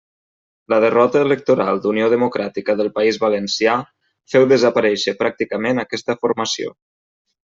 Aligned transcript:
La 0.73 0.77
derrota 0.83 1.19
electoral 1.25 1.81
d'Unió 1.83 2.07
Democràtica 2.13 2.75
del 2.79 2.89
País 2.95 3.19
Valencià 3.25 3.75
féu 4.35 4.47
desaparèixer 4.53 5.15
pràcticament 5.21 5.83
aquesta 5.85 6.17
formació. 6.25 6.73